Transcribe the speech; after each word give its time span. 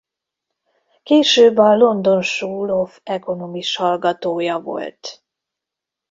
Később 1.03 1.57
a 1.57 1.75
London 1.75 2.21
School 2.23 2.69
of 2.69 2.99
Economics 3.03 3.75
hallgatója 3.77 4.59
volt. 4.59 5.23